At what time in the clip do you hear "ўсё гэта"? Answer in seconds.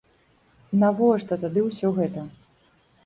1.69-2.21